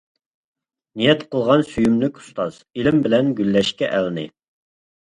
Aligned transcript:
نىيەت 1.01 1.21
قىلغان 1.35 1.65
سۆيۈملۈك 1.69 2.19
ئۇستاز، 2.23 2.59
ئىلىم 2.75 3.05
بىلەن 3.07 3.33
گۈللەشكە 3.41 3.95
ئەلنى. 3.95 4.29